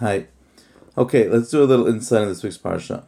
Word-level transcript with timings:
Hi. 0.00 0.26
Okay, 0.96 1.28
let's 1.28 1.50
do 1.50 1.62
a 1.62 1.64
little 1.64 1.86
insight 1.86 2.22
in 2.22 2.28
this 2.28 2.42
week's 2.42 2.56
parsha. 2.56 3.04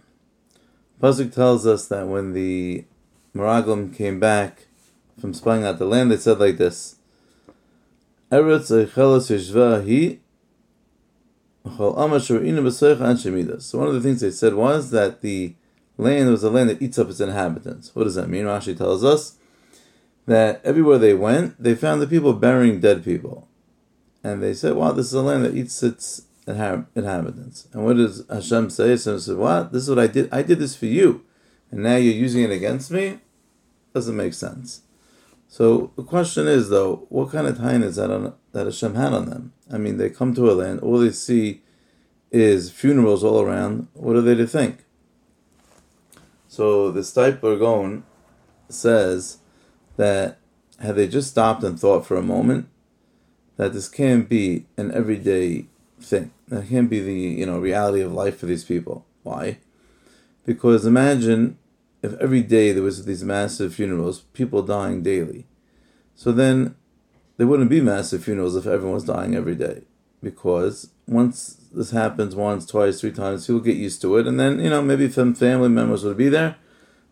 Pasuk 1.00 1.32
tells 1.34 1.66
us 1.66 1.88
that 1.88 2.06
when 2.06 2.34
the 2.34 2.84
Meraglim 3.34 3.96
came 3.96 4.20
back 4.20 4.66
from 5.18 5.32
spying 5.32 5.64
out 5.64 5.78
the 5.78 5.86
land, 5.86 6.10
they 6.10 6.18
said 6.18 6.38
like 6.38 6.58
this: 6.58 6.96
So 8.30 8.42
one 8.42 8.52
of 8.52 8.68
the 13.94 14.00
things 14.02 14.20
they 14.20 14.30
said 14.30 14.54
was 14.54 14.90
that 14.90 15.22
the 15.22 15.54
land 15.96 16.30
was 16.30 16.44
a 16.44 16.50
land 16.50 16.68
that 16.68 16.82
eats 16.82 16.98
up 16.98 17.08
its 17.08 17.20
inhabitants. 17.20 17.94
What 17.94 18.04
does 18.04 18.16
that 18.16 18.28
mean? 18.28 18.44
Rashi 18.44 18.76
tells 18.76 19.02
us 19.02 19.38
that 20.26 20.60
everywhere 20.64 20.98
they 20.98 21.14
went, 21.14 21.62
they 21.62 21.74
found 21.74 22.02
the 22.02 22.06
people 22.06 22.34
burying 22.34 22.80
dead 22.80 23.02
people. 23.04 23.48
And 24.22 24.42
they 24.42 24.52
said, 24.52 24.74
wow, 24.74 24.92
this 24.92 25.06
is 25.06 25.14
a 25.14 25.22
land 25.22 25.44
that 25.44 25.54
eats 25.54 25.82
its 25.82 26.26
inhabitants. 26.46 27.68
And 27.72 27.84
what 27.84 27.96
does 27.96 28.24
Hashem 28.28 28.70
say? 28.70 28.90
Hashem 28.90 29.18
says, 29.18 29.34
what? 29.34 29.72
This 29.72 29.84
is 29.84 29.88
what 29.88 29.98
I 29.98 30.06
did. 30.06 30.28
I 30.32 30.42
did 30.42 30.58
this 30.58 30.76
for 30.76 30.86
you. 30.86 31.24
And 31.70 31.82
now 31.82 31.96
you're 31.96 32.14
using 32.14 32.44
it 32.44 32.50
against 32.50 32.90
me? 32.90 33.20
Doesn't 33.94 34.16
make 34.16 34.34
sense. 34.34 34.82
So 35.48 35.92
the 35.96 36.02
question 36.02 36.46
is, 36.48 36.68
though, 36.68 37.06
what 37.08 37.30
kind 37.30 37.46
of 37.46 37.56
time 37.56 37.82
is 37.82 37.96
that 37.96 38.10
on, 38.10 38.34
that 38.52 38.66
Hashem 38.66 38.94
had 38.94 39.12
on 39.12 39.30
them? 39.30 39.52
I 39.72 39.78
mean, 39.78 39.98
they 39.98 40.10
come 40.10 40.34
to 40.34 40.50
a 40.50 40.52
land, 40.52 40.80
all 40.80 40.98
they 40.98 41.12
see 41.12 41.62
is 42.30 42.70
funerals 42.70 43.22
all 43.22 43.40
around. 43.40 43.86
What 43.94 44.16
are 44.16 44.20
they 44.20 44.34
to 44.34 44.46
think? 44.46 44.84
So 46.48 46.90
the 46.90 47.56
Gaon 47.60 48.04
says 48.68 49.38
that 49.96 50.38
had 50.80 50.96
they 50.96 51.06
just 51.08 51.30
stopped 51.30 51.62
and 51.62 51.78
thought 51.78 52.06
for 52.06 52.16
a 52.16 52.22
moment, 52.22 52.68
that 53.56 53.72
this 53.72 53.88
can't 53.88 54.28
be 54.28 54.66
an 54.76 54.90
everyday 54.92 55.66
thing. 56.04 56.30
That 56.48 56.68
can't 56.68 56.90
be 56.90 57.00
the 57.00 57.12
you 57.12 57.46
know 57.46 57.58
reality 57.58 58.00
of 58.00 58.12
life 58.12 58.38
for 58.38 58.46
these 58.46 58.64
people. 58.64 59.06
Why? 59.22 59.58
Because 60.44 60.84
imagine 60.84 61.58
if 62.02 62.14
every 62.20 62.42
day 62.42 62.72
there 62.72 62.82
was 62.82 63.04
these 63.04 63.24
massive 63.24 63.74
funerals, 63.74 64.20
people 64.34 64.62
dying 64.62 65.02
daily. 65.02 65.46
So 66.14 66.32
then 66.32 66.76
there 67.36 67.46
wouldn't 67.46 67.70
be 67.70 67.80
massive 67.80 68.24
funerals 68.24 68.56
if 68.56 68.66
everyone 68.66 68.94
was 68.94 69.04
dying 69.04 69.34
every 69.34 69.54
day. 69.54 69.82
Because 70.22 70.90
once 71.06 71.56
this 71.72 71.90
happens 71.90 72.34
once, 72.36 72.66
twice, 72.66 73.00
three 73.00 73.12
times, 73.12 73.46
people 73.46 73.60
get 73.60 73.76
used 73.76 74.00
to 74.02 74.16
it, 74.16 74.26
and 74.26 74.38
then 74.38 74.60
you 74.60 74.70
know 74.70 74.82
maybe 74.82 75.10
some 75.10 75.34
family 75.34 75.68
members 75.68 76.04
would 76.04 76.16
be 76.16 76.28
there, 76.28 76.56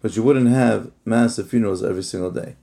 but 0.00 0.16
you 0.16 0.22
wouldn't 0.22 0.48
have 0.48 0.90
massive 1.04 1.48
funerals 1.48 1.82
every 1.82 2.02
single 2.02 2.30
day. 2.30 2.56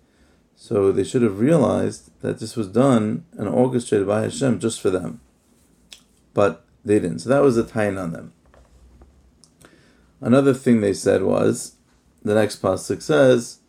So 0.55 0.91
they 0.91 1.03
should 1.03 1.21
have 1.21 1.39
realized 1.39 2.11
that 2.21 2.39
this 2.39 2.55
was 2.55 2.67
done 2.67 3.25
and 3.37 3.47
orchestrated 3.47 4.07
by 4.07 4.23
Hashem 4.23 4.59
just 4.59 4.81
for 4.81 4.89
them, 4.89 5.21
but 6.33 6.65
they 6.85 6.99
didn't. 6.99 7.19
So 7.19 7.29
that 7.29 7.41
was 7.41 7.57
a 7.57 7.63
tie 7.63 7.87
on 7.87 8.11
them. 8.11 8.33
Another 10.21 10.53
thing 10.53 10.81
they 10.81 10.93
said 10.93 11.23
was, 11.23 11.75
the 12.23 12.35
next 12.35 12.61
pasuk 12.61 13.01
says, 13.01 13.59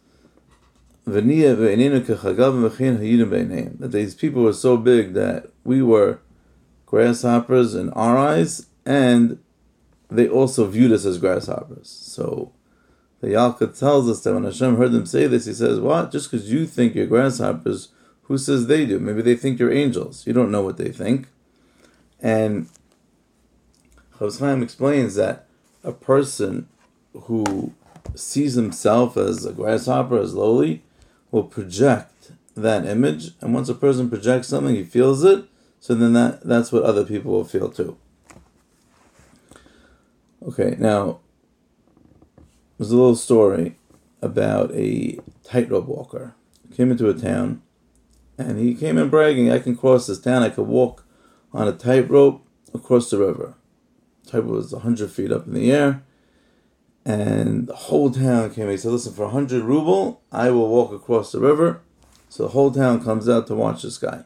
that 3.79 3.91
these 3.93 4.15
people 4.15 4.43
were 4.43 4.53
so 4.53 4.77
big 4.77 5.15
that 5.15 5.47
we 5.65 5.83
were 5.83 6.21
grasshoppers 6.87 7.75
in 7.75 7.91
our 7.91 8.17
eyes, 8.17 8.67
and 8.85 9.39
they 10.11 10.29
also 10.29 10.67
viewed 10.67 10.93
us 10.93 11.05
as 11.05 11.19
grasshoppers. 11.19 11.89
So 11.89 12.53
the 13.21 13.29
Yalkut 13.29 13.79
tells 13.79 14.09
us 14.09 14.23
that 14.23 14.35
when 14.35 14.45
Hashem 14.45 14.77
heard 14.77 14.93
them 14.93 15.07
say 15.07 15.27
this, 15.27 15.47
he 15.47 15.53
says, 15.53 15.79
What? 15.79 16.11
Just 16.11 16.31
because 16.31 16.51
you 16.51 16.67
think 16.67 16.95
you're 16.95 17.07
grasshoppers, 17.07 17.89
who 18.23 18.39
says 18.39 18.67
they 18.67 18.87
do? 18.87 18.99
Maybe 18.99 19.23
they 19.23 19.37
think 19.37 19.59
you're 19.59 19.73
angels. 19.73 20.27
You 20.27 20.33
don't 20.33 20.51
know 20.51 20.63
what 20.63 20.77
they 20.77 20.91
think. 20.91 21.29
And 22.21 22.69
Chaim 24.19 24.63
explains 24.63 25.15
that 25.15 25.47
a 25.83 25.93
person 25.93 26.69
who 27.13 27.73
sees 28.15 28.55
himself 28.55 29.17
as 29.17 29.45
a 29.45 29.53
grasshopper, 29.53 30.19
as 30.19 30.35
lowly, 30.35 30.83
will 31.31 31.45
project 31.45 32.33
that 32.55 32.85
image. 32.85 33.33
And 33.41 33.55
once 33.55 33.69
a 33.69 33.75
person 33.75 34.09
projects 34.09 34.49
something, 34.49 34.75
he 34.75 34.85
feels 34.85 35.25
it, 35.25 35.45
so 35.79 35.95
then 35.95 36.13
that, 36.13 36.43
that's 36.43 36.73
what 36.73 36.83
other 36.83 37.05
people 37.05 37.33
will 37.33 37.45
feel 37.45 37.71
too. 37.71 37.97
Okay, 40.43 40.77
now 40.79 41.21
there's 42.79 42.91
a 42.91 42.97
little 42.97 43.17
story 43.17 43.77
about 44.23 44.71
a 44.73 45.19
tightrope 45.45 45.87
walker. 45.87 46.35
Came 46.75 46.91
into 46.91 47.09
a 47.09 47.15
town 47.15 47.63
and 48.39 48.59
he 48.59 48.75
came 48.75 48.97
in 48.97 49.11
bragging, 49.11 49.51
I 49.51 49.59
can 49.59 49.77
cross 49.77 50.07
this 50.07 50.21
town, 50.21 50.43
I 50.43 50.49
could 50.51 50.67
walk 50.67 51.05
on 51.53 51.69
a 51.69 51.73
tightrope 51.73 52.47
across 52.75 53.11
the 53.11 53.19
river. 53.19 53.55
Tightrope 54.27 54.47
was 54.47 54.73
100 54.73 55.11
feet 55.11 55.33
up 55.33 55.47
in 55.47 55.55
the 55.55 55.73
air. 55.73 56.03
And 57.05 57.67
the 57.67 57.75
whole 57.75 58.11
town 58.11 58.51
came. 58.51 58.69
He 58.69 58.77
said, 58.77 58.93
Listen, 58.93 59.15
for 59.15 59.25
100 59.25 59.65
ruble, 59.65 60.23
I 60.31 60.51
will 60.51 60.69
walk 60.69 60.93
across 60.93 61.33
the 61.33 61.41
river. 61.41 61.81
So 62.29 62.45
the 62.45 62.51
whole 62.51 62.71
town 62.71 63.03
comes 63.03 63.29
out 63.29 63.47
to 63.49 63.55
watch 63.55 63.83
this 63.83 63.99
guy 63.99 64.25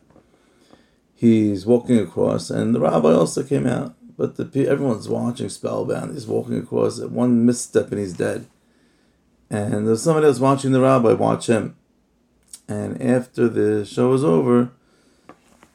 he's 1.24 1.64
walking 1.64 1.98
across, 1.98 2.50
and 2.50 2.74
the 2.74 2.80
rabbi 2.80 3.12
also 3.12 3.42
came 3.42 3.66
out. 3.66 3.94
But 4.16 4.36
the 4.36 4.68
everyone's 4.68 5.08
watching 5.08 5.48
spellbound. 5.48 6.12
He's 6.12 6.26
walking 6.26 6.58
across. 6.58 7.00
One 7.00 7.44
misstep 7.44 7.90
and 7.90 7.98
he's 7.98 8.12
dead. 8.12 8.46
And 9.50 9.88
there's 9.88 10.02
somebody 10.02 10.26
else 10.26 10.38
watching 10.38 10.70
the 10.70 10.80
rabbi 10.80 11.14
watch 11.14 11.48
him. 11.48 11.76
And 12.68 13.00
after 13.02 13.48
the 13.48 13.84
show 13.84 14.10
was 14.10 14.22
over, 14.22 14.70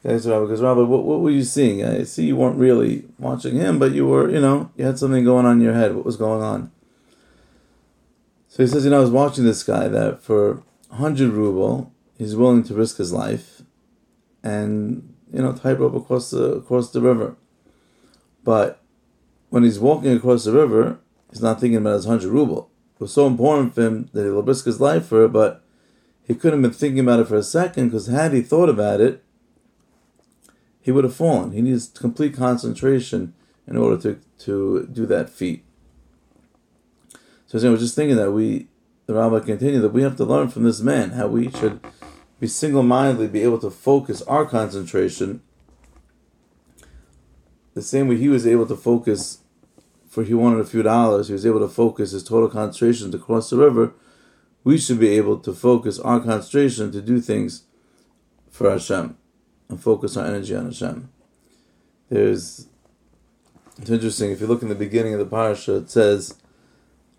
guys, 0.02 0.26
rabbi 0.26 0.46
goes, 0.46 0.62
Rabbi, 0.62 0.80
what, 0.82 1.04
what 1.04 1.20
were 1.20 1.30
you 1.30 1.42
seeing? 1.42 1.84
I 1.84 2.04
see 2.04 2.26
you 2.26 2.36
weren't 2.36 2.58
really 2.58 3.04
watching 3.18 3.56
him, 3.56 3.78
but 3.78 3.92
you 3.92 4.06
were, 4.06 4.30
you 4.30 4.40
know, 4.40 4.70
you 4.76 4.84
had 4.84 4.98
something 4.98 5.24
going 5.24 5.46
on 5.46 5.58
in 5.58 5.62
your 5.62 5.74
head. 5.74 5.94
What 5.94 6.04
was 6.04 6.16
going 6.16 6.42
on? 6.42 6.70
So 8.48 8.62
he 8.62 8.68
says, 8.68 8.84
you 8.84 8.90
know, 8.90 8.98
I 8.98 9.00
was 9.00 9.10
watching 9.10 9.44
this 9.44 9.62
guy 9.62 9.88
that 9.88 10.22
for 10.22 10.62
100 10.88 11.30
ruble, 11.32 11.92
he's 12.18 12.34
willing 12.34 12.62
to 12.64 12.74
risk 12.74 12.96
his 12.96 13.12
life. 13.12 13.62
And 14.42 15.14
you 15.32 15.42
know, 15.42 15.52
tightrope 15.52 15.94
across 15.94 16.30
the 16.30 16.54
across 16.54 16.90
the 16.90 17.00
river. 17.00 17.36
But 18.42 18.82
when 19.50 19.62
he's 19.62 19.78
walking 19.78 20.12
across 20.16 20.44
the 20.44 20.52
river, 20.52 20.98
he's 21.30 21.42
not 21.42 21.60
thinking 21.60 21.78
about 21.78 21.94
his 21.94 22.06
hundred 22.06 22.30
ruble. 22.30 22.70
It 22.94 23.00
was 23.00 23.12
so 23.12 23.26
important 23.26 23.74
for 23.74 23.82
him 23.82 24.10
that 24.12 24.24
he'll 24.24 24.42
risk 24.42 24.64
his 24.64 24.80
life 24.80 25.06
for 25.06 25.24
it, 25.24 25.32
but 25.32 25.64
he 26.26 26.34
couldn't 26.34 26.62
have 26.62 26.72
been 26.72 26.78
thinking 26.78 27.00
about 27.00 27.20
it 27.20 27.28
for 27.28 27.36
a 27.36 27.42
second 27.42 27.88
because 27.88 28.06
had 28.06 28.32
he 28.32 28.42
thought 28.42 28.68
about 28.68 29.00
it, 29.00 29.24
he 30.80 30.90
would 30.90 31.04
have 31.04 31.14
fallen. 31.14 31.52
He 31.52 31.62
needs 31.62 31.88
complete 31.88 32.34
concentration 32.34 33.34
in 33.66 33.76
order 33.76 33.96
to, 34.02 34.20
to 34.44 34.88
do 34.90 35.06
that 35.06 35.28
feat. 35.28 35.64
So 37.46 37.58
I 37.58 37.70
was 37.70 37.80
just 37.80 37.94
thinking 37.94 38.16
that 38.16 38.32
we, 38.32 38.68
the 39.06 39.14
rabbi 39.14 39.40
continued, 39.40 39.82
that 39.82 39.92
we 39.92 40.02
have 40.02 40.16
to 40.16 40.24
learn 40.24 40.48
from 40.48 40.64
this 40.64 40.80
man 40.80 41.10
how 41.10 41.26
we 41.26 41.50
should 41.50 41.80
be 42.38 42.46
single 42.46 42.82
mindedly 42.82 43.28
be 43.28 43.42
able 43.42 43.58
to 43.58 43.70
focus 43.70 44.22
our 44.22 44.46
concentration 44.46 45.42
the 47.74 47.82
same 47.82 48.08
way 48.08 48.16
he 48.16 48.28
was 48.28 48.46
able 48.46 48.66
to 48.66 48.76
focus 48.76 49.38
for 50.08 50.24
he 50.24 50.34
wanted 50.34 50.58
a 50.58 50.64
few 50.64 50.82
dollars, 50.82 51.28
he 51.28 51.32
was 51.32 51.46
able 51.46 51.60
to 51.60 51.68
focus 51.68 52.10
his 52.10 52.24
total 52.24 52.48
concentration 52.48 53.12
to 53.12 53.18
cross 53.18 53.50
the 53.50 53.56
river. 53.56 53.92
We 54.64 54.76
should 54.76 54.98
be 54.98 55.10
able 55.10 55.38
to 55.38 55.52
focus 55.52 56.00
our 56.00 56.18
concentration 56.18 56.90
to 56.90 57.00
do 57.00 57.20
things 57.20 57.62
for 58.50 58.68
Hashem 58.68 59.16
and 59.70 59.80
focus 59.80 60.16
our 60.16 60.26
energy 60.26 60.54
on 60.54 60.66
Hashem. 60.66 61.08
There's 62.08 62.66
it's 63.78 63.90
interesting 63.90 64.30
if 64.30 64.40
you 64.40 64.46
look 64.46 64.62
in 64.62 64.68
the 64.68 64.74
beginning 64.74 65.14
of 65.14 65.20
the 65.20 65.26
parasha, 65.26 65.76
it 65.76 65.90
says, 65.90 66.34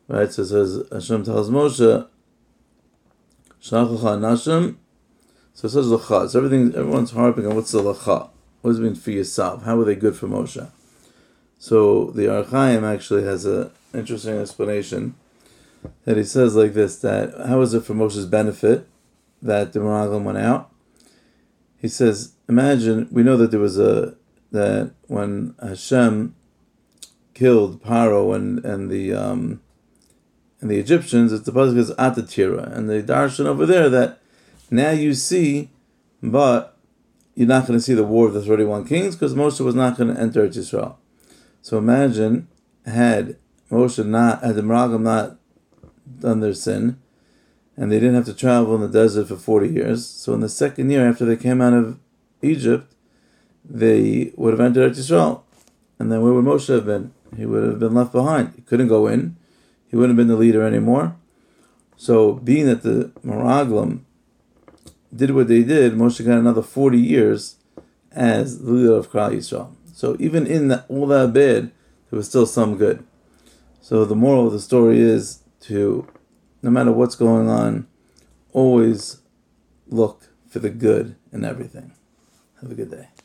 right? 0.08 0.32
So 0.32 0.44
it 0.44 0.48
says 0.48 0.84
Hashem 0.92 1.24
tells 1.24 1.50
Moshe, 1.50 2.08
Shelach 3.62 3.98
lecha 3.98 4.20
anashim 4.20 4.76
so 5.54 5.68
it 5.68 5.72
says 5.72 5.88
lacha. 5.88 6.30
So 6.30 6.40
everything, 6.40 6.74
everyone's 6.76 7.12
harping 7.12 7.46
on 7.46 7.56
what's 7.56 7.72
the 7.72 7.82
lacha. 7.82 8.30
What 8.62 8.72
does 8.72 8.80
it 8.80 8.84
mean 8.84 8.96
for 8.96 9.12
yourself? 9.12 9.64
How 9.64 9.76
were 9.76 9.86
they 9.86 9.96
good 9.96 10.16
for 10.16 10.28
Moshe? 10.28 10.70
So 11.58 12.06
the 12.12 12.28
Ohr 12.28 12.44
HaChaim 12.44 12.84
actually 12.84 13.24
has 13.24 13.46
an 13.46 13.72
interesting 13.94 14.38
explanation 14.38 15.16
that 16.06 16.18
he 16.18 16.24
says 16.24 16.56
like 16.56 16.74
this: 16.74 16.98
that 16.98 17.34
how 17.48 17.60
was 17.60 17.74
it 17.74 17.84
for 17.84 17.94
Moshe's 17.94 18.26
benefit 18.26 18.88
that 19.42 19.74
the 19.74 19.80
Meraglim 19.80 20.24
went 20.24 20.38
out? 20.38 20.72
He 21.78 21.88
says, 21.88 22.34
imagine 22.52 23.08
we 23.12 23.24
know 23.24 23.38
that 23.38 23.52
there 23.52 23.60
was 23.60 23.80
a 23.80 24.16
that 24.52 24.92
when 25.08 25.56
Hashem 25.62 26.36
killed 27.34 27.82
Paro 27.82 28.36
and 28.36 28.64
and 28.66 28.92
the 28.92 29.14
um, 29.14 29.62
and 30.60 30.70
the 30.70 30.78
Egyptians, 30.78 31.32
it's 31.32 31.46
the 31.46 31.52
pasuk 31.52 31.78
is 31.78 31.92
Atatira, 31.92 32.72
and 32.76 32.90
the 32.90 33.02
darshan 33.02 33.46
over 33.46 33.66
there 33.66 33.90
that 33.90 34.20
now 34.70 34.92
you 34.92 35.14
see, 35.14 35.70
but 36.22 36.78
you're 37.36 37.48
not 37.48 37.66
going 37.66 37.80
to 37.80 37.84
see 37.84 37.94
the 37.94 38.04
war 38.04 38.28
of 38.28 38.34
the 38.34 38.42
31 38.42 38.86
kings 38.86 39.16
because 39.16 39.34
Moshe 39.34 39.60
was 39.62 39.74
not 39.74 39.98
going 39.98 40.14
to 40.14 40.22
enter 40.22 40.46
Israel. 40.46 41.00
So 41.62 41.78
imagine 41.78 42.48
had 42.86 43.38
Moshe 43.72 44.06
not, 44.06 44.44
had 44.44 44.56
the 44.56 44.62
Meraglim 44.62 45.02
not 45.02 45.38
done 46.20 46.42
their 46.42 46.54
sin, 46.54 47.00
and 47.78 47.92
they 47.92 48.00
didn't 48.00 48.16
have 48.16 48.26
to 48.26 48.34
travel 48.34 48.76
in 48.76 48.82
the 48.82 48.90
desert 48.90 49.30
for 49.30 49.38
40 49.38 49.70
years. 49.70 50.06
So 50.06 50.34
in 50.34 50.42
the 50.42 50.50
second 50.50 50.90
year 50.90 51.08
after 51.10 51.26
they 51.26 51.38
came 51.38 51.62
out 51.62 51.74
of 51.74 51.98
Egypt, 52.42 52.94
they 53.64 54.34
would 54.36 54.54
have 54.54 54.60
entered 54.60 54.98
Israel. 54.98 55.46
And 56.00 56.12
then 56.12 56.22
where 56.22 56.34
would 56.34 56.46
Moshe 56.46 56.68
have 56.68 56.86
been? 56.86 57.14
He 57.38 57.46
would 57.46 57.64
have 57.64 57.80
been 57.80 57.94
left 57.94 58.12
behind. 58.12 58.54
He 58.56 58.62
couldn't 58.64 58.88
go 58.88 59.08
in. 59.08 59.38
He 59.88 59.96
wouldn't 59.96 60.18
have 60.18 60.28
been 60.28 60.34
the 60.34 60.40
leader 60.40 60.64
anymore. 60.64 61.16
So, 61.96 62.34
being 62.34 62.66
that 62.66 62.82
the 62.82 63.12
Meraglim 63.24 64.00
did 65.16 65.32
what 65.32 65.48
they 65.48 65.62
did, 65.64 65.94
Moshe 65.94 66.26
got 66.26 66.40
another 66.40 66.64
40 66.64 66.98
years 66.98 67.58
as 68.12 68.64
the 68.64 68.72
leader 68.72 68.94
of 68.96 69.12
Klal 69.12 69.34
Yisrael. 69.34 69.76
So, 69.94 70.18
even 70.20 70.48
in 70.48 70.70
that, 70.70 70.86
all 70.90 71.06
that 71.08 71.34
bad, 71.34 71.72
there 72.10 72.18
was 72.18 72.28
still 72.28 72.48
some 72.48 72.78
good. 72.78 73.06
So, 73.82 74.04
the 74.06 74.16
moral 74.16 74.48
of 74.48 74.54
the 74.54 74.60
story 74.60 75.00
is 75.00 75.44
to, 75.62 76.08
no 76.64 76.72
matter 76.72 76.92
what's 76.92 77.16
going 77.16 77.48
on, 77.48 77.88
always 78.54 79.22
look 79.88 80.30
for 80.50 80.60
the 80.60 80.70
good 80.70 81.16
in 81.32 81.46
everything. 81.46 81.94
Have 82.62 82.72
a 82.72 82.76
good 82.76 82.92
day. 82.92 83.21